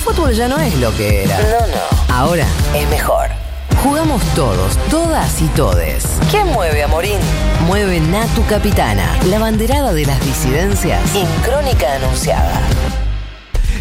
[0.00, 1.38] fútbol ya no es lo que era.
[1.38, 2.14] No, no.
[2.14, 3.28] Ahora es mejor.
[3.82, 6.04] Jugamos todos, todas y todes.
[6.30, 7.18] ¿Quién mueve a Morín?
[7.66, 12.60] Mueve Natu Capitana, la banderada de las disidencias en Crónica Anunciada.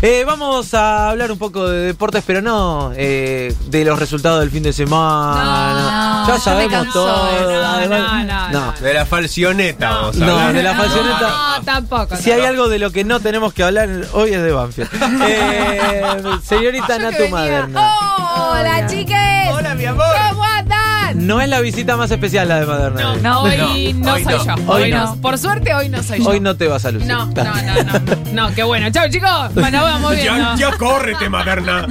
[0.01, 4.49] Eh, vamos a hablar un poco de deportes, pero no eh, de los resultados del
[4.49, 5.73] fin de semana.
[5.73, 7.07] No, ya no, sabemos todo.
[7.07, 7.51] cansó.
[7.51, 10.53] No, además- no, no, De la falsioneta, vamos a No, hablar.
[10.53, 11.29] de la falsioneta.
[11.29, 12.15] No, tampoco.
[12.17, 14.89] Si hay algo de lo que no tenemos que hablar hoy es de Banfield.
[15.29, 16.01] Eh,
[16.43, 17.91] señorita Yo Natu Maderna.
[18.51, 19.49] Hola, chiques.
[19.51, 20.05] Hola, mi amor.
[20.29, 20.78] ¿Cómo andan?
[21.19, 23.15] No es la visita más especial la de Maderna.
[23.21, 24.45] No, hoy no, No, hoy soy no.
[24.45, 24.53] yo.
[24.71, 25.05] Hoy Hoy, no.
[25.15, 25.21] no.
[25.21, 26.29] Por suerte, hoy no soy yo.
[26.29, 27.07] Hoy no te vas a lucir.
[27.07, 27.83] No, no, no,
[28.33, 28.49] no.
[28.49, 28.89] No, qué bueno.
[28.91, 29.29] Chao, chicos.
[29.53, 30.25] Bueno, vamos bien.
[30.25, 30.57] Ya, ¿no?
[30.57, 31.87] ya córrete, materna.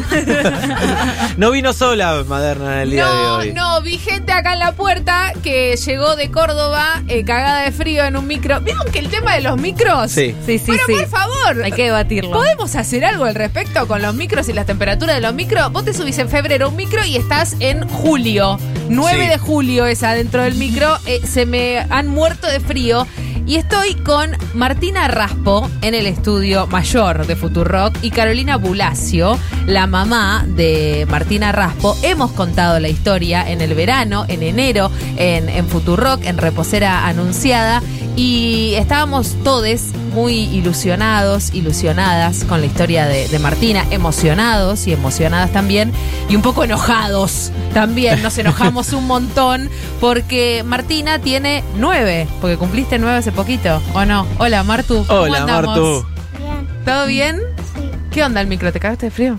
[1.36, 3.52] No vino sola Maderna en el día de No, hoy.
[3.52, 8.04] no, vi gente acá en la puerta que llegó de Córdoba eh, cagada de frío
[8.04, 8.60] en un micro.
[8.60, 10.10] ¿Vieron que el tema de los micros?
[10.10, 10.34] Sí.
[10.46, 10.92] Sí, sí, Pero sí.
[10.94, 12.30] por favor, Hay que debatirlo.
[12.32, 15.70] ¿podemos hacer algo al respecto con los micros y las temperaturas de los micros?
[15.72, 18.58] Vos te subís en febrero un micro y estás en julio.
[18.88, 19.28] 9 Sí.
[19.28, 20.96] de julio es adentro del micro.
[21.06, 23.06] Eh, se me han muerto de frío.
[23.46, 29.86] Y estoy con Martina Raspo en el estudio mayor de Futurock y Carolina Bulacio, la
[29.86, 31.96] mamá de Martina Raspo.
[32.02, 37.82] Hemos contado la historia en el verano, en enero, en, en Futurock, en Reposera Anunciada.
[38.18, 45.52] Y estábamos todos muy ilusionados, ilusionadas con la historia de, de Martina, emocionados y emocionadas
[45.52, 45.92] también,
[46.28, 48.20] y un poco enojados también.
[48.20, 54.26] Nos enojamos un montón porque Martina tiene nueve, porque cumpliste nueve hace poquito, ¿o no?
[54.38, 55.06] Hola, Martu.
[55.06, 55.78] ¿cómo Hola, andamos?
[55.78, 56.06] Martu.
[56.84, 57.40] ¿Todo bien?
[58.10, 58.72] ¿Qué onda el micro?
[58.72, 59.38] ¿Te cagaste de frío?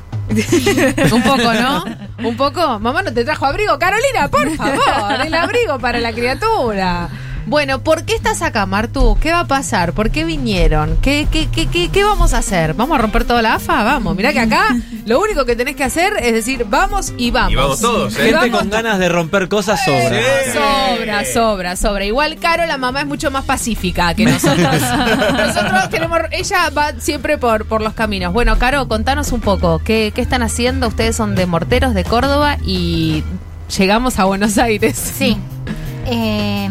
[1.11, 1.83] un poco, ¿no?
[2.23, 2.79] Un poco.
[2.79, 3.79] Mamá no te trajo abrigo.
[3.79, 7.09] Carolina, por favor, el abrigo para la criatura.
[7.49, 9.17] Bueno, ¿por qué estás acá, Martu?
[9.19, 9.93] ¿Qué va a pasar?
[9.93, 10.97] ¿Por qué vinieron?
[11.01, 12.75] ¿Qué, qué, qué, qué, qué vamos a hacer?
[12.75, 13.83] ¿Vamos a romper toda la AFA?
[13.83, 14.75] Vamos, mirá que acá
[15.07, 17.51] lo único que tenés que hacer es decir, vamos y vamos.
[17.51, 18.25] Y vamos todos, ¿eh?
[18.25, 20.21] Gente Vamos con ganas de romper cosas sobra.
[20.45, 20.51] Sí.
[20.53, 22.05] Sobra, sobra, sobra.
[22.05, 24.75] Igual Caro, la mamá es mucho más pacífica que nosotros.
[25.33, 28.31] nosotros tenemos, ella va siempre por, por los caminos.
[28.31, 30.87] Bueno, Caro, contanos un poco, ¿qué, qué están haciendo?
[30.89, 33.23] Ustedes son de Morteros de Córdoba y
[33.75, 34.95] llegamos a Buenos Aires.
[35.17, 35.35] Sí.
[36.05, 36.69] Eh,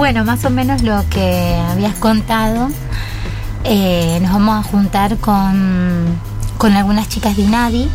[0.00, 2.70] bueno, más o menos lo que habías contado.
[3.64, 6.18] Eh, nos vamos a juntar con,
[6.56, 7.86] con algunas chicas de UNADI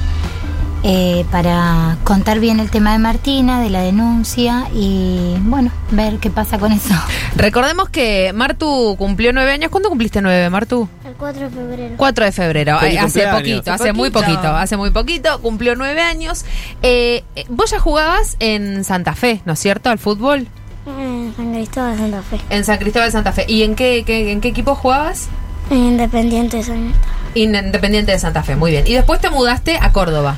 [0.83, 6.29] eh, para contar bien el tema de Martina, de la denuncia y bueno, ver qué
[6.29, 6.94] pasa con eso.
[7.38, 9.71] Recordemos que Martu cumplió nueve años.
[9.71, 10.88] ¿Cuándo cumpliste nueve, Martu?
[11.03, 11.95] El 4 de febrero.
[11.97, 14.31] 4 de febrero, Feliz hace poquito, Hace muy poquito.
[14.31, 16.45] poquito, hace muy poquito, cumplió nueve años.
[16.83, 19.89] Eh, eh, vos ya jugabas en Santa Fe, ¿no es cierto?
[19.89, 20.47] Al fútbol.
[20.85, 22.40] En San Cristóbal de Santa Fe.
[22.50, 23.46] En San Cristóbal de Santa Fe.
[23.47, 25.28] ¿Y en qué, qué- en qué equipo jugabas?
[25.69, 26.94] En Independiente de San
[27.34, 28.85] Independiente de Santa Fe, muy bien.
[28.88, 30.38] Y después te mudaste a Córdoba.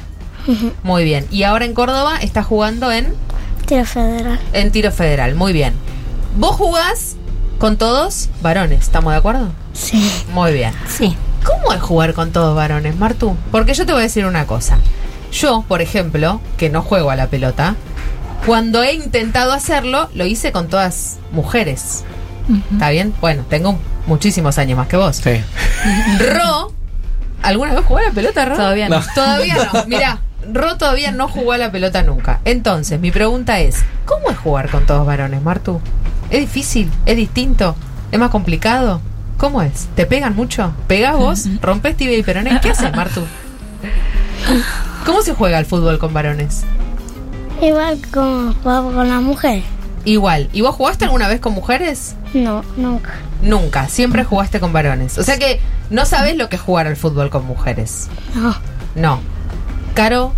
[0.84, 1.28] Muy bien.
[1.30, 3.14] Y ahora en Córdoba estás jugando en,
[3.66, 4.40] Tiro Federal.
[4.54, 5.74] en tiro federal, muy bien.
[6.38, 7.18] ¿Vos jugás
[7.58, 8.80] con todos varones?
[8.80, 9.50] ¿Estamos de acuerdo?
[9.74, 10.10] Sí.
[10.34, 10.72] Muy bien.
[10.88, 11.18] Sí.
[11.44, 13.36] ¿Cómo es jugar con todos varones, Martu?
[13.52, 14.78] Porque yo te voy a decir una cosa.
[15.34, 17.76] Yo, por ejemplo, que no juego a la pelota,
[18.48, 22.06] cuando he intentado hacerlo, lo hice con todas mujeres.
[22.72, 23.14] ¿Está bien?
[23.20, 23.78] Bueno, tengo
[24.08, 25.18] muchísimos años más que vos.
[25.18, 25.42] Sí.
[26.18, 26.72] Ro,
[27.44, 28.56] ¿alguna vez jugó a la pelota, Ro?
[28.56, 29.02] Todavía no.
[29.02, 29.06] No.
[29.14, 29.84] Todavía no.
[29.88, 30.22] Mira,
[30.54, 32.40] Ro todavía no jugó a la pelota nunca.
[32.46, 35.82] Entonces, mi pregunta es, ¿cómo es jugar con todos varones, Martu?
[36.30, 36.90] ¿Es difícil?
[37.06, 37.76] ¿Es distinto?
[38.14, 39.02] ¿Es más complicado?
[39.38, 39.90] ¿Cómo es?
[39.96, 40.72] ¿Te pegan mucho?
[40.88, 41.50] ¿Pegás vos?
[41.62, 42.62] ¿Rompes tibia y peroné?
[42.62, 43.26] ¿Qué haces, Martu?
[45.06, 46.64] ¿Cómo se juega el fútbol con varones?
[47.62, 49.64] Igual como jugaba con las mujeres.
[50.06, 50.50] Igual.
[50.54, 52.16] ¿Y vos jugaste alguna vez con mujeres?
[52.34, 53.14] No, nunca.
[53.42, 53.90] Nunca.
[53.90, 55.18] Siempre jugaste con varones.
[55.18, 55.60] O sea que
[55.90, 58.08] no sabes lo que es jugar al fútbol con mujeres.
[58.36, 58.56] No.
[58.96, 59.20] No.
[59.96, 60.34] Caro,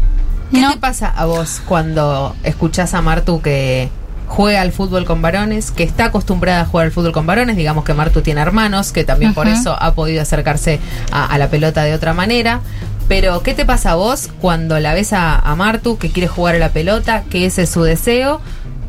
[0.51, 0.71] ¿qué No.
[0.73, 3.89] te pasa a vos cuando escuchás a Martu que
[4.27, 7.55] juega al fútbol con varones, que está acostumbrada a jugar al fútbol con varones?
[7.57, 10.79] Digamos que Martu tiene hermanos, que también por eso ha podido acercarse
[11.11, 12.61] a, a la pelota de otra manera.
[13.09, 16.55] Pero, ¿qué te pasa a vos cuando la ves a, a Martu que quiere jugar
[16.55, 18.39] a la pelota, que ese es su deseo,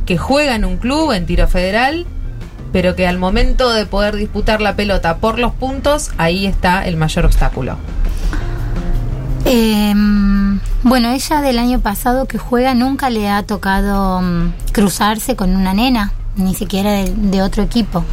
[0.04, 2.06] que juega en un club, en tiro federal,
[2.70, 6.98] pero que al momento de poder disputar la pelota por los puntos, ahí está el
[6.98, 7.76] mayor obstáculo?
[9.46, 9.94] Eh,
[10.82, 15.72] bueno, ella del año pasado que juega nunca le ha tocado mm, cruzarse con una
[15.72, 18.04] nena, ni siquiera de, de otro equipo.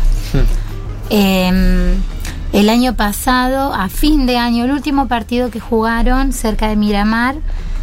[1.09, 1.97] Eh,
[2.53, 7.35] el año pasado, a fin de año, el último partido que jugaron cerca de Miramar,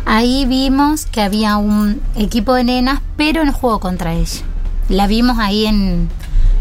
[0.06, 4.40] ahí vimos que había un equipo de nenas, pero no jugó contra ella.
[4.88, 6.08] La vimos ahí en...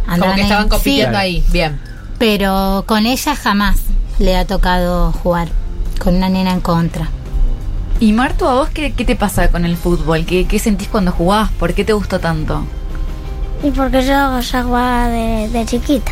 [0.07, 1.43] Como que ahí- estaban compitiendo sí, ahí.
[1.51, 1.79] Bien.
[2.19, 3.77] pero con ella jamás
[4.19, 5.47] le ha tocado jugar.
[6.01, 7.07] con una nena en contra.
[7.99, 10.25] Y Martu, ¿a vos qué, qué te pasa con el fútbol?
[10.25, 11.49] ¿Qué, ¿Qué sentís cuando jugás?
[11.51, 12.65] ¿Por qué te gustó tanto?
[13.63, 16.11] Y porque yo ya jugaba de, de chiquita.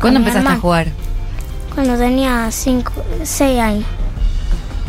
[0.00, 0.86] ¿Cuándo empezaste a jugar?
[1.78, 2.92] Cuando tenía 5,
[3.22, 3.84] 6 años.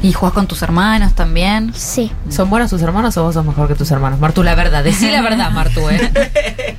[0.02, 1.72] ¿Y jugás con tus hermanos también?
[1.76, 2.12] Sí.
[2.32, 4.20] ¿Son buenos tus hermanos o vos sos mejor que tus hermanos?
[4.20, 6.00] Martu, la verdad, decí la verdad, Martu, ¿eh?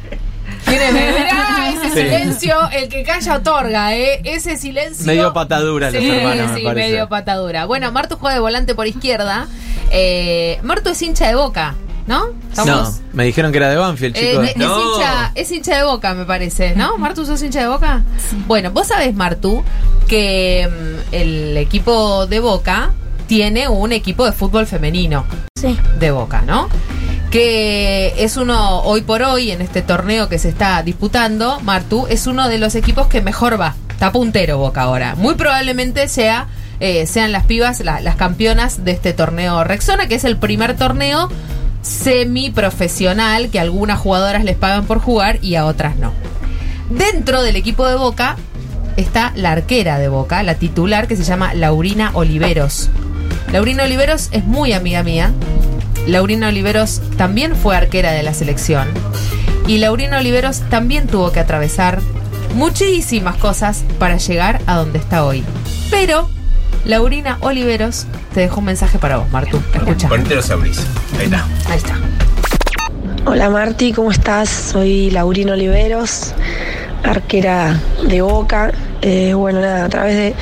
[0.67, 2.01] Mirá ese Sí.
[2.03, 4.21] silencio, el que calla otorga, ¿eh?
[4.25, 5.07] Ese silencio.
[5.07, 6.89] Medio patadura los Sí, hermanos, me sí, parece.
[6.91, 7.67] medio patadura.
[7.67, 9.47] Bueno, Martu juega de volante por izquierda.
[9.93, 11.77] Eh, Martu es hincha de boca,
[12.11, 12.27] ¿no?
[12.67, 14.49] No, me dijeron que era de Banfield, Eh, chicos.
[14.49, 14.97] es, No.
[14.97, 16.99] hincha, es hincha de boca, me parece, ¿no?
[16.99, 18.03] Martu, ¿sos hincha de boca?
[18.47, 19.63] Bueno, vos sabés, Martu,
[20.09, 22.91] que mm, el equipo de boca
[23.29, 25.25] tiene un equipo de fútbol femenino
[25.55, 25.79] Sí.
[26.01, 26.69] de Boca, ¿no?
[27.31, 32.27] Que es uno, hoy por hoy, en este torneo que se está disputando, Martu, es
[32.27, 33.77] uno de los equipos que mejor va.
[33.91, 35.15] Está puntero Boca ahora.
[35.15, 36.49] Muy probablemente sea,
[36.81, 40.77] eh, sean las pibas la- las campeonas de este torneo Rexona, que es el primer
[40.77, 41.29] torneo
[41.83, 46.13] semiprofesional que a algunas jugadoras les pagan por jugar y a otras no.
[46.91, 48.37] Dentro del equipo de Boca
[48.97, 52.91] está la arquera de Boca, la titular, que se llama Laurina Oliveros.
[53.53, 55.33] Laurina Oliveros es muy amiga mía.
[56.07, 58.89] Laurina Oliveros también fue arquera de la selección.
[59.67, 62.01] Y Laurina Oliveros también tuvo que atravesar
[62.55, 65.45] muchísimas cosas para llegar a donde está hoy.
[65.91, 66.29] Pero
[66.85, 69.61] Laurina Oliveros te dejó un mensaje para vos, Martu.
[69.75, 70.09] Escucha.
[70.09, 70.81] Ponete los auris.
[71.19, 71.47] Ahí está.
[71.69, 71.95] Ahí está.
[73.27, 74.49] Hola Marti, ¿cómo estás?
[74.49, 76.35] Soy Laurino Oliveros,
[77.05, 77.79] arquera
[78.09, 78.73] de Boca.
[79.03, 80.35] Eh, bueno, nada, a través de,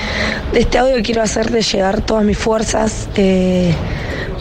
[0.52, 3.75] de este audio quiero hacerte llegar todas mis fuerzas, eh,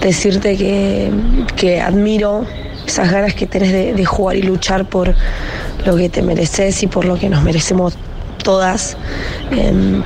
[0.01, 1.11] decirte que,
[1.55, 2.45] que admiro
[2.85, 5.13] esas ganas que tenés de, de jugar y luchar por
[5.85, 7.97] lo que te mereces y por lo que nos merecemos
[8.43, 8.97] todas.
[9.51, 10.03] Em,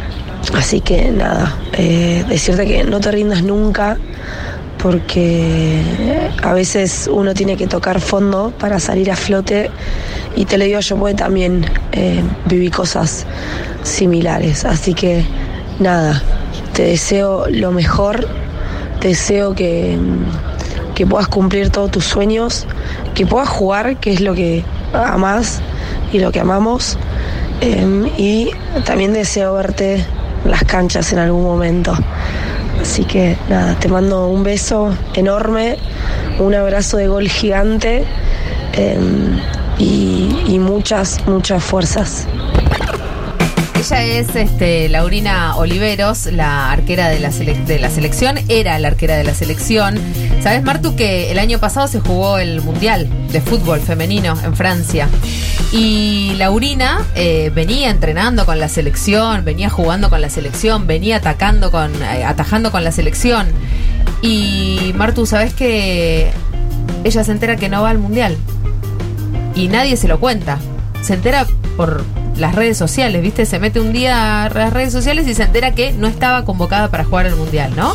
[0.53, 3.97] así que nada, eh, decirte que no te rindas nunca
[4.81, 5.79] porque
[6.41, 9.69] a veces uno tiene que tocar fondo para salir a flote
[10.35, 13.25] y te lo digo yo porque también eh, viví cosas
[13.83, 14.65] similares.
[14.65, 15.23] Así que
[15.79, 16.21] nada,
[16.73, 18.27] te deseo lo mejor,
[18.99, 19.97] te deseo que,
[20.95, 22.65] que puedas cumplir todos tus sueños,
[23.13, 25.61] que puedas jugar, que es lo que amás
[26.11, 26.97] y lo que amamos.
[27.61, 28.49] eh, y
[28.85, 30.03] también deseo verte
[30.45, 31.95] las canchas en algún momento.
[32.81, 35.77] Así que nada, te mando un beso enorme,
[36.39, 38.03] un abrazo de gol gigante
[38.73, 38.97] eh,
[39.77, 42.27] y, muchas, muchas fuerzas.
[43.79, 49.15] Ella es este, Laurina Oliveros, la arquera de la, de la selección, era la arquera
[49.15, 49.99] de la selección.
[50.41, 55.07] ¿Sabes, Martu, que el año pasado se jugó el Mundial de Fútbol Femenino en Francia?
[55.71, 61.71] Y Laurina eh, venía entrenando con la selección, venía jugando con la selección, venía atacando
[61.71, 63.47] con, eh, atajando con la selección.
[64.21, 66.31] Y Martu, ¿sabes que
[67.03, 68.37] ella se entera que no va al Mundial?
[69.55, 70.59] y nadie se lo cuenta.
[71.01, 71.45] Se entera
[71.77, 72.03] por
[72.37, 73.45] las redes sociales, ¿viste?
[73.45, 76.89] Se mete un día a las redes sociales y se entera que no estaba convocada
[76.89, 77.93] para jugar el mundial, ¿no?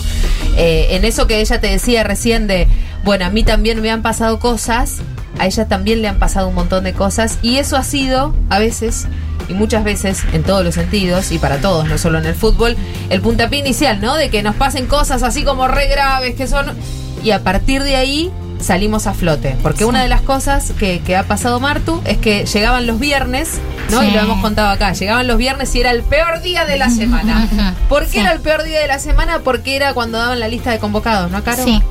[0.56, 2.66] Eh, en eso que ella te decía recién de,
[3.04, 4.98] bueno, a mí también me han pasado cosas,
[5.38, 8.58] a ella también le han pasado un montón de cosas y eso ha sido, a
[8.58, 9.06] veces,
[9.48, 12.76] y muchas veces, en todos los sentidos, y para todos, no solo en el fútbol,
[13.10, 14.16] el puntapié inicial, ¿no?
[14.16, 16.74] De que nos pasen cosas así como re graves, que son...
[17.22, 19.56] Y a partir de ahí salimos a flote.
[19.62, 23.50] Porque una de las cosas que, que ha pasado Martu es que llegaban los viernes,
[23.90, 24.00] ¿no?
[24.00, 24.06] Sí.
[24.08, 26.90] Y lo hemos contado acá, llegaban los viernes y era el peor día de la
[26.90, 27.74] semana.
[27.88, 28.18] ¿Por qué Sí.
[28.18, 29.40] era el peor día de la semana?
[29.44, 31.62] Porque era cuando daban la lista de convocados, ¿no, Caro?
[31.64, 31.82] Sí.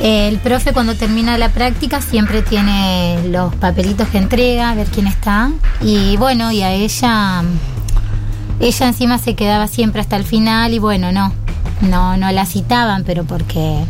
[0.00, 5.06] El profe cuando termina la práctica siempre tiene los papelitos que entrega, a ver quién
[5.06, 5.50] está.
[5.82, 7.42] Y bueno, y a ella,
[8.60, 11.34] ella encima se quedaba siempre hasta el final y bueno, no,
[11.82, 13.84] no, no la citaban, pero porque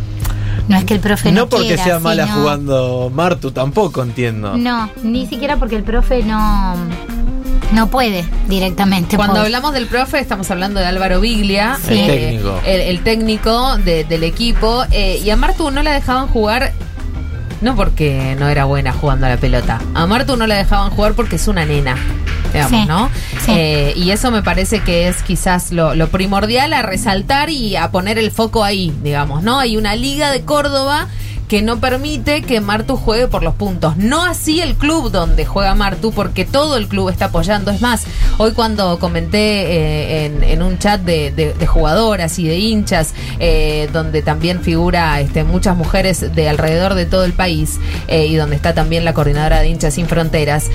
[0.71, 4.03] no es que el profe no, No porque quiera, sea mala sino- jugando Martu, tampoco
[4.03, 4.57] entiendo.
[4.57, 6.75] No, ni siquiera porque el profe no,
[7.73, 9.17] no puede directamente.
[9.17, 11.99] Cuando por- hablamos del profe, estamos hablando de Álvaro Biglia, Sí.
[12.01, 12.61] El técnico.
[12.67, 14.85] el, el técnico de- del equipo.
[14.91, 16.73] eh, y a Martu no la dejaban jugar,
[17.61, 19.81] no porque no era buena jugando a la pelota.
[19.95, 21.97] A Martu no la dejaban jugar porque es una nena,
[22.53, 23.11] digamos, Sí, ¿no?
[23.45, 23.53] sí.
[23.53, 27.91] Eh, y eso me parece que es quizás lo, lo primordial a resaltar y a
[27.91, 29.59] poner el foco ahí, digamos, ¿no?
[29.59, 31.09] Hay una liga de Córdoba
[31.51, 33.97] que no permite que Martu juegue por los puntos.
[33.97, 37.73] No así el club donde juega Martu, porque todo el club está apoyando.
[37.73, 38.05] Es más,
[38.39, 44.61] hoy cuando comenté eh, en, un chat de, jugadoras y de hinchas, eh, donde también
[44.61, 49.05] figura este, muchas mujeres de alrededor de todo el país, eh, y donde está también
[49.05, 50.71] la coordinadora de hinchas sin fronteras,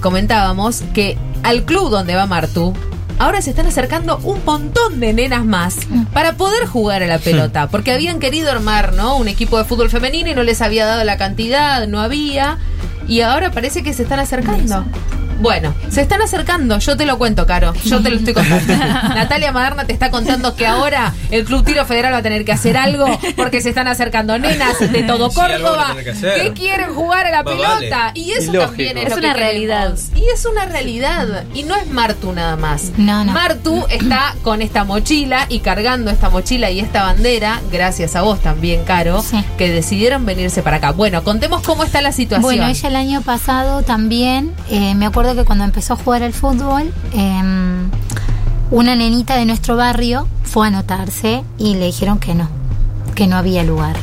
[0.00, 2.72] comentábamos que al club donde va Martu,
[3.18, 5.76] ahora se están acercando un montón de nenas más
[6.12, 9.16] para poder jugar a la pelota, porque habían querido armar, ¿no?
[9.16, 12.58] Un equipo de fútbol femenino y no les había dado la cantidad, no había,
[13.08, 14.84] y ahora parece que se están acercando.
[15.40, 17.72] Bueno, se están acercando, yo te lo cuento, Caro.
[17.84, 18.72] Yo te lo estoy contando.
[19.14, 22.52] Natalia Maderna te está contando que ahora el Club Tiro Federal va a tener que
[22.52, 27.30] hacer algo porque se están acercando nenas de todo Sí, Córdoba que quieren jugar a
[27.30, 27.68] la pelota.
[27.90, 28.12] vale.
[28.14, 29.80] Y eso también es, Es lo una que realidad.
[29.94, 30.10] queremos.
[30.16, 31.44] Y es una realidad.
[31.54, 32.92] Y no es Martu nada más.
[32.96, 33.32] No, no.
[33.32, 38.40] Martu está con esta mochila y cargando esta mochila y esta bandera, gracias a vos
[38.40, 39.42] también, Caro, Sí.
[39.58, 40.92] que decidieron venirse para acá.
[40.92, 42.42] Bueno, contemos cómo está la situación.
[42.42, 46.32] Bueno, ella el año pasado también, eh, me acuerdo que cuando empezó a jugar al
[46.32, 47.42] fútbol, eh,
[48.70, 52.48] una nenita de nuestro barrio fue a anotarse y le dijeron que no,
[53.14, 53.96] que no había lugar.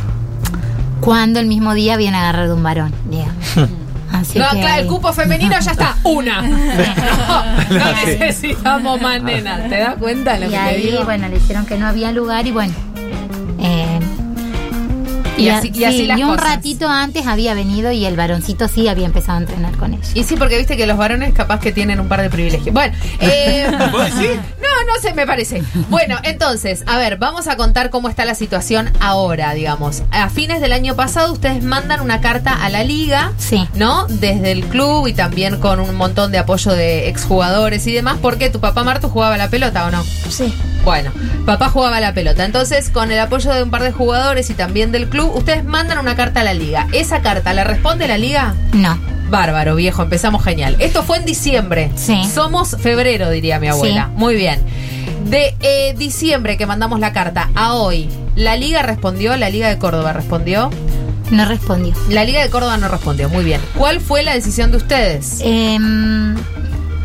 [0.99, 3.35] Cuando el mismo día habían agarrado un varón, digamos.
[4.11, 5.95] Así No, que claro, el cupo femenino ya está.
[6.03, 6.41] Una.
[7.71, 9.69] No, no necesitamos más nenas.
[9.69, 11.03] ¿Te das cuenta de lo Y que te ahí, digo?
[11.05, 12.73] bueno, le dijeron que no había lugar y bueno.
[15.43, 16.45] Y a- así- y así sí, las y un cosas.
[16.55, 20.03] ratito antes había venido y el varoncito sí había empezado a entrenar con ella.
[20.13, 22.73] Y sí, porque viste que los varones capaz que tienen un par de privilegios.
[22.73, 24.37] Bueno, eh, ¿Vos decís?
[24.61, 25.63] no, no sé, me parece.
[25.89, 30.03] Bueno, entonces, a ver, vamos a contar cómo está la situación ahora, digamos.
[30.11, 33.67] A fines del año pasado ustedes mandan una carta a la liga, Sí.
[33.75, 34.05] ¿no?
[34.07, 38.49] Desde el club y también con un montón de apoyo de exjugadores y demás, porque
[38.49, 40.03] tu papá Marto jugaba la pelota o no.
[40.29, 40.53] Sí.
[40.83, 41.11] Bueno,
[41.45, 42.43] papá jugaba la pelota.
[42.45, 45.99] Entonces, con el apoyo de un par de jugadores y también del club, ustedes mandan
[45.99, 46.87] una carta a la liga.
[46.91, 48.55] ¿Esa carta la responde la liga?
[48.73, 48.97] No.
[49.29, 50.75] Bárbaro, viejo, empezamos genial.
[50.79, 51.91] Esto fue en diciembre.
[51.95, 52.23] Sí.
[52.25, 54.09] Somos febrero, diría mi abuela.
[54.09, 54.19] Sí.
[54.19, 54.59] Muy bien.
[55.25, 59.37] De eh, diciembre que mandamos la carta a hoy, ¿la liga respondió?
[59.37, 60.69] ¿La liga de Córdoba respondió?
[61.31, 61.93] No respondió.
[62.09, 63.29] La liga de Córdoba no respondió.
[63.29, 63.61] Muy bien.
[63.77, 65.39] ¿Cuál fue la decisión de ustedes?
[65.41, 66.35] Em,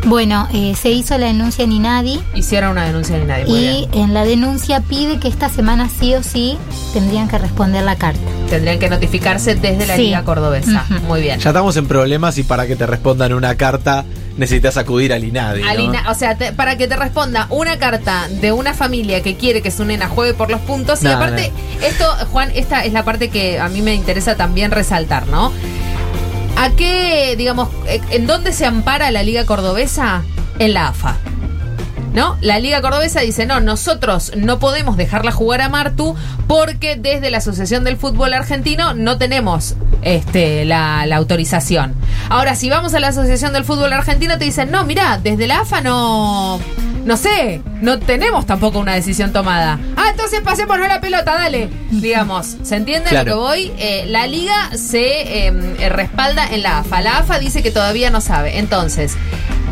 [0.07, 3.45] bueno, eh, se hizo la denuncia en INADI Hicieron una denuncia ni nadie.
[3.47, 4.05] Muy y bien.
[4.05, 6.57] en la denuncia pide que esta semana sí o sí
[6.93, 8.21] tendrían que responder la carta.
[8.49, 10.03] Tendrían que notificarse desde la Sí.
[10.03, 10.85] liga cordobesa.
[11.07, 11.39] Muy bien.
[11.41, 14.05] Ya estamos en problemas y para que te respondan una carta
[14.37, 15.63] necesitas acudir al INADI.
[15.63, 15.69] ¿no?
[15.71, 19.63] Alina- o sea, te- para que te responda una carta de una familia que quiere
[19.63, 21.01] que su nena juegue por los puntos.
[21.03, 21.51] y No, aparte,
[21.83, 25.53] esto, Juan, esta es la parte que a mí me interesa también resaltar, ¿no?
[26.57, 30.25] ¿A qué, digamos, eh, en dónde se ampara la Liga Cordobesa?
[30.59, 31.17] En la AFA.
[32.15, 32.39] ¿No?
[32.41, 37.39] La Liga Cordobesa dice, no, nosotros no podemos dejarla jugar a Martu porque desde la
[37.39, 41.95] Asociación del Fútbol Argentino no tenemos este, la, la autorización.
[42.31, 45.61] Ahora, si vamos a la Asociación del Fútbol Argentino, te dicen, no, mira, desde la
[45.61, 46.59] AFA no...
[47.07, 49.79] No sé, no tenemos tampoco una decisión tomada.
[49.97, 51.71] Ah, entonces pasémonos la pelota, dale.
[51.91, 53.31] Digamos, ¿se entiende Claro.
[53.31, 53.73] lo que voy?
[53.79, 57.01] Eh, la liga se eh, eh, respalda en la AFA.
[57.03, 58.59] La AFA dice que todavía no sabe.
[58.59, 59.17] Entonces,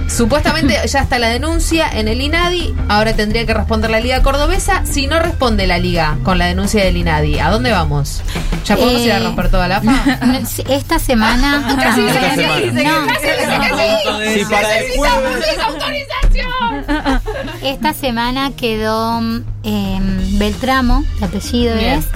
[0.06, 4.84] Supuestamente ya está la denuncia en el INADI, ahora tendría que responder la Liga Cordobesa.
[4.84, 8.20] Si no responde la Liga con la denuncia del INADI, ¿a dónde vamos?
[8.66, 10.18] ¿Ya podemos Eh, ir a romper toda la AFA?
[10.68, 11.64] Esta semana.
[11.82, 14.40] Casi dice que sí, casi dice que sí.
[14.40, 15.44] Sí, para el jueves.
[15.52, 17.20] esa autorización!
[17.64, 19.22] Esta semana quedó
[19.62, 19.98] eh,
[20.38, 22.00] Beltramo, de apellido Bien.
[22.00, 22.06] es,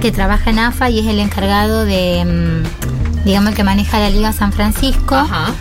[0.00, 4.32] que trabaja en AFA y es el encargado de, mm, digamos, que maneja la Liga
[4.32, 5.16] San Francisco.
[5.16, 5.52] Ajá.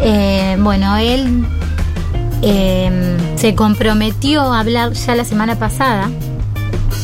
[0.00, 1.44] Eh, bueno, él
[2.42, 6.08] eh, se comprometió a hablar ya la semana pasada,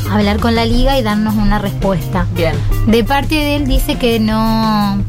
[0.09, 2.25] a hablar con la liga y darnos una respuesta.
[2.37, 2.55] Bien.
[2.87, 5.03] De parte de él dice que no,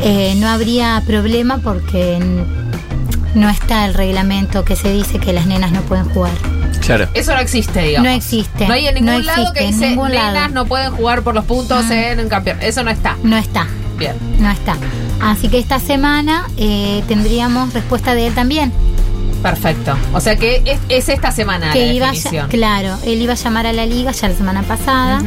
[0.00, 2.18] eh, no habría problema porque
[3.34, 6.32] no está el reglamento que se dice que las nenas no pueden jugar.
[6.80, 7.08] Claro.
[7.14, 8.08] Eso no existe, digamos.
[8.10, 8.66] No existe.
[8.66, 10.48] No hay en ningún No lado que existe, dice ningún nenas lado.
[10.54, 12.58] no pueden jugar por los puntos en un campeón.
[12.60, 13.16] Eso no está.
[13.22, 13.66] No está,
[13.98, 14.14] Bien.
[14.38, 14.76] no está.
[15.20, 18.72] Así que esta semana eh, tendríamos respuesta de él también.
[19.42, 19.96] Perfecto.
[20.12, 22.48] O sea que es, es esta semana que la iba definición.
[22.48, 25.20] claro, él iba a llamar a la liga ya la semana pasada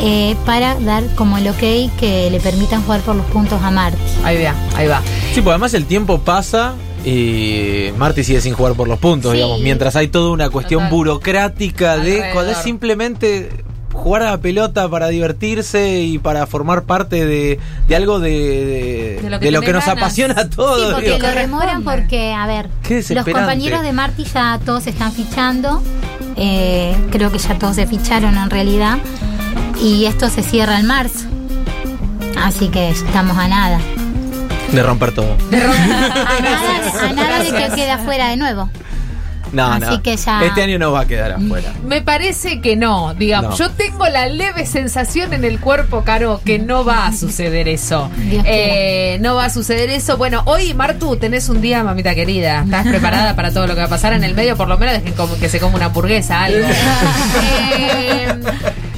[0.00, 1.58] eh, para dar como el ok
[1.98, 3.98] que le permitan jugar por los puntos a Marti.
[4.24, 5.00] Ahí va, ahí va.
[5.34, 9.36] Sí, pues además el tiempo pasa y Marty sigue sin jugar por los puntos, Sí.
[9.38, 9.60] digamos.
[9.60, 10.90] Mientras hay toda una cuestión Total.
[10.96, 12.32] burocrática de Alrededor.
[12.32, 13.50] cuando es simplemente
[13.92, 19.18] jugar a la pelota para divertirse y para formar parte de, de algo de, de-
[19.22, 20.94] De lo que de lo que tenés nos apasiona a Sí, todos.
[20.94, 21.26] porque digo.
[21.26, 22.68] lo demoran porque, a ver,
[23.10, 25.82] los compañeros de Marti ya todos están fichando.
[26.36, 28.98] eh, creo que ya todos se ficharon en realidad.
[29.80, 31.26] Y esto se cierra en marzo.
[32.42, 33.78] Así que estamos a nada.
[34.76, 35.36] De romper todo.
[35.36, 35.56] A
[36.42, 38.70] nada, a nada de que quede afuera de nuevo.
[39.52, 40.02] No, Así no.
[40.02, 41.74] que ya- Este año no va a quedar afuera.
[41.84, 43.50] Me parece que no, digamos.
[43.60, 43.66] No.
[43.66, 48.10] Yo tengo la leve sensación en el cuerpo, Caro, que no va a suceder eso.
[48.46, 50.16] Eh, no va a suceder eso.
[50.16, 52.62] Bueno, hoy, Martu, tenés un día, mamita querida.
[52.64, 54.56] ¿Estás preparada para todo lo que va a pasar en el medio?
[54.56, 56.66] Por lo menos dejen como que se come una hamburguesa, algo.
[57.78, 58.34] Eh,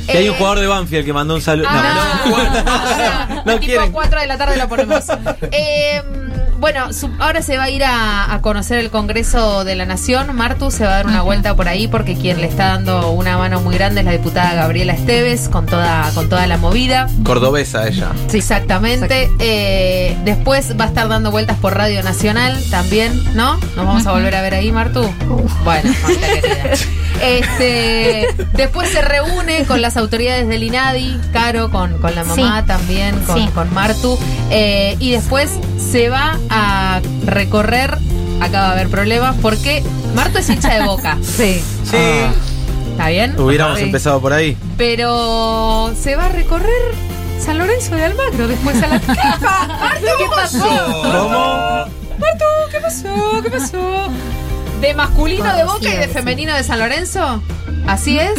[0.06, 1.68] Que hay un eh, jugador de Banfield que mandó un saludo.
[1.70, 3.92] Ah, no, no, no quieren.
[3.92, 5.04] 4 de la tarde lo ponemos.
[6.64, 10.35] Bueno, su- ahora se va a ir a, a conocer el Congreso de la Nación.
[10.35, 13.37] Martu se va a dar una vuelta por ahí porque quien le está dando una
[13.37, 17.06] mano muy grande es la diputada Gabriela Esteves con toda, con toda la movida.
[17.23, 18.09] Cordobesa ella.
[18.28, 19.30] Sí, exactamente.
[19.40, 23.59] Eh, después va a estar dando vueltas por Radio Nacional también, ¿no?
[23.76, 25.02] Nos vamos a volver a ver ahí, Martu.
[25.64, 26.64] Bueno, mamita querida.
[27.23, 32.66] Este, después se reúne con las autoridades del INADI, Caro, con, con la mamá Sí.
[32.66, 33.49] también, con, Sí.
[33.54, 34.18] con Martu.
[34.50, 36.53] eh, y después se va a
[37.26, 37.99] recorrer.
[38.40, 39.82] Acá va a haber problemas porque
[40.14, 41.16] Martu es hincha de boca.
[41.23, 41.62] Sí.
[41.84, 41.96] Sí.
[42.92, 43.38] ¿Está bien?
[43.40, 43.84] Hubiéramos Sí.
[43.84, 44.56] empezado por ahí.
[44.76, 46.70] Pero se va a recorrer
[47.44, 49.06] San Lorenzo de Almagro después a la ¿Qué
[49.40, 50.58] pa- Martu, ¿qué pasó?
[51.02, 51.84] ¿Cómo?
[52.18, 53.42] Martu, ¿qué pasó?
[53.42, 54.08] ¿Qué pasó?
[54.80, 57.42] ¿De masculino de Boca y de femenino de San Lorenzo?
[57.87, 58.38] ¿Así es?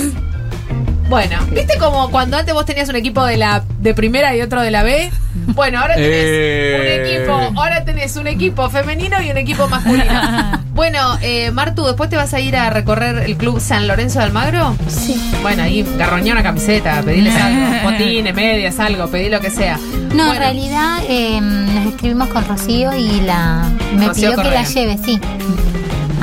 [1.08, 4.62] Bueno, ¿viste como cuando antes vos tenías un equipo de la de primera y otro
[4.62, 5.12] de la B?
[5.48, 6.78] Bueno, ahora tenés Eh.
[6.80, 10.62] un equipo, ahora tenés un equipo femenino y un equipo masculino.
[10.76, 14.26] Bueno, eh, Martu, después te vas a ir a recorrer el club San Lorenzo de
[14.26, 14.76] Almagro.
[14.90, 15.16] Sí.
[15.42, 19.78] Bueno, ahí garroñá una camiseta, pedirles algo, botines, medias, algo, pedí lo que sea.
[19.78, 24.50] No, Bueno, en realidad eh, nos escribimos con Rocío y la me Rocío pidió que
[24.50, 25.18] la lleve, sí.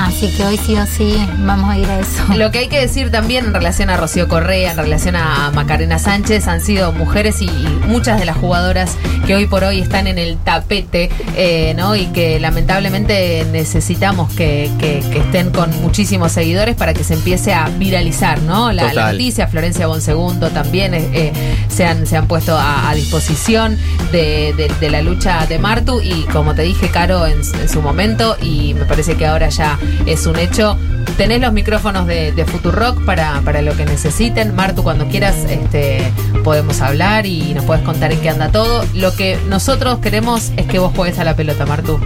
[0.07, 2.23] Así que hoy sí o sí vamos a ir a eso.
[2.35, 5.97] Lo que hay que decir también en relación a Rocío Correa, en relación a Macarena
[5.99, 8.95] Sánchez, han sido mujeres y, y muchas de las jugadoras
[9.25, 11.95] que hoy por hoy están en el tapete, eh, ¿no?
[11.95, 17.53] Y que lamentablemente necesitamos que, que- que estén con muchísimos seguidores para que se empiece
[17.53, 18.71] a viralizar, ¿no?
[18.71, 21.33] La, noticia, Florencia Bonsegundo también eh, eh,
[21.69, 23.77] se, han, se han puesto a, a disposición
[24.11, 27.81] de, de- de la lucha de Martu y como te dije, Caro, en, en su
[27.81, 30.77] momento, y me parece que ahora ya es un hecho.
[31.17, 34.55] Tenés los micrófonos de, de Futurock para, para lo que necesiten.
[34.55, 36.01] Martu, cuando quieras, este,
[36.43, 38.83] podemos hablar y nos puedes contar en qué anda todo.
[38.93, 41.99] Lo que nosotros queremos es que vos juegues a la pelota, Martu.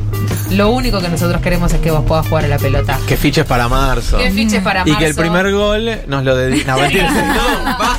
[0.52, 2.98] Lo único que nosotros queremos es que vos puedas jugar a la pelota.
[3.08, 4.18] Que fiches para marzo.
[4.18, 5.00] Que fiches para Y marzo.
[5.00, 6.66] que el primer gol nos lo dedique.
[6.66, 6.78] No.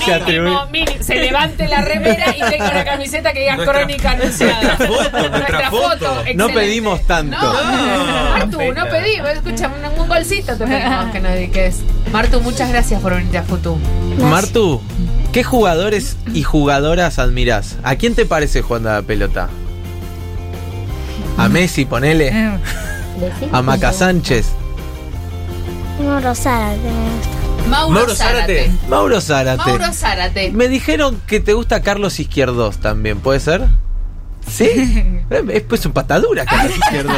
[0.09, 4.63] No, Se se levante la remera y tenga una camiseta que diga Nuestra- crónica anunciada.
[4.63, 6.25] nuestra foto, nuestra foto.
[6.35, 7.37] No pedimos tanto.
[7.37, 11.77] No, No, Martu, no pedimos, escucha, un, un golcito te pedimos que nos dediques.
[12.13, 13.79] Martu, muchas gracias por venir a Futu.
[14.19, 14.81] Martu,
[15.33, 17.77] ¿qué jugadores y jugadoras admirás?
[17.83, 19.49] ¿A quién te parece jugando a la pelota?
[21.37, 22.33] ¿A Messi, ponele?
[23.53, 24.47] ¿A Maca Sánchez?
[26.01, 27.39] No, Rosara, te me gusta.
[27.69, 28.65] Mauro, Mauro Zárate.
[28.65, 28.89] Zárate.
[28.89, 29.57] Mauro Zárate.
[29.59, 30.51] Mauro Zárate.
[30.53, 33.67] Me dijeron que te gusta Carlos Izquierdos también, ¿puede ser?
[34.49, 35.05] ¿Sí?
[35.51, 37.15] Es pues un patadura, Carlos Izquierdos.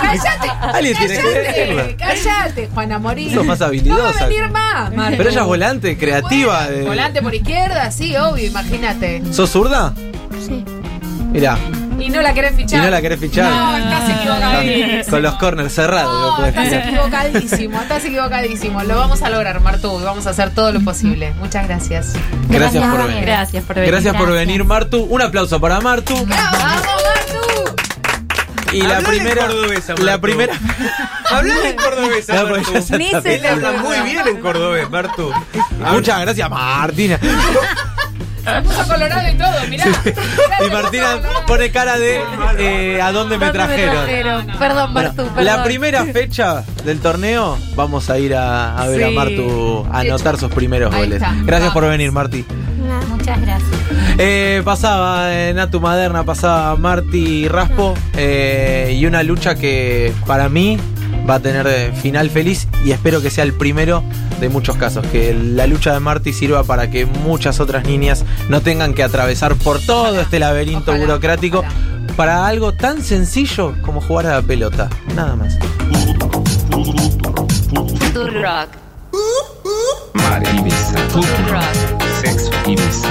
[0.00, 0.48] Cállate.
[0.72, 3.34] Alguien tiene que Cállate, cállate, Juana Morín.
[3.34, 4.24] Sos más No va habilidosa.
[4.24, 5.16] a venir más, Martu.
[5.18, 6.64] Pero ella es volante, creativa.
[6.64, 6.84] Bueno, eh.
[6.86, 9.22] Volante por izquierda, sí, obvio, imagínate.
[9.32, 9.92] ¿Sos zurda?
[10.46, 10.64] Sí.
[11.30, 11.58] Mirá,
[11.98, 12.78] Y no la querés fichar.
[12.80, 13.50] ¿Y no la querés fichar?
[13.50, 15.10] No, estás equivocadísimo.
[15.10, 16.38] con, los corners cerrados.
[16.38, 18.82] No, estás equivocadísimo, estás equivocadísimo.
[18.82, 21.32] Lo vamos a lograr, Martu, y vamos a hacer todo lo posible.
[21.38, 22.12] Muchas gracias.
[22.48, 23.08] Gracias por Gracias.
[23.08, 23.24] venir.
[23.24, 23.90] Gracias por venir.
[23.90, 24.46] Gracias por Gracias.
[24.46, 25.02] venir, Martu.
[25.04, 26.14] Un aplauso para Martu.
[26.14, 27.76] ¡Vamos, Martu!
[28.72, 29.46] Y la primera.
[29.46, 30.20] cordobesa, la Martu.
[30.20, 30.52] primera.
[31.30, 32.96] Hablale en cordobés, Martu.
[32.98, 35.32] Ni se habla muy bien en cordobés, Martu.
[35.90, 37.18] Muchas gracias, Martina.
[38.54, 39.84] Se puso colorado y todo, mirá.
[40.66, 42.20] Y Martina pone cara de
[42.58, 44.46] eh, ¿a dónde me ¿Dónde me trajeron?
[44.58, 45.44] Perdón, Bueno, Martu, perdón.
[45.44, 49.10] la primera fecha del torneo vamos a ir a, a ver a.
[49.10, 51.22] Martu a anotar sus primeros ahí goles.
[51.22, 51.34] está.
[51.44, 52.44] Gracias por venir, Marti.
[53.08, 53.70] Muchas gracias.
[54.18, 60.78] Eh, pasaba eh, Natu Maderna, pasaba Marti Raspo eh, y una lucha que para mí
[61.28, 64.02] va a tener eh, final feliz y espero que sea el primero
[64.40, 68.60] de muchos casos, que la lucha de Marti sirva para que muchas otras niñas no
[68.60, 72.14] tengan que atravesar por todo Ojalá, este laberinto ojalá, burocrático ojalá.
[72.16, 75.58] para algo tan sencillo como jugar a la pelota, nada más.
[77.98, 78.68] Futurock.
[80.14, 80.98] Mar Ibiza.
[82.20, 83.08] Sexo Ibiza.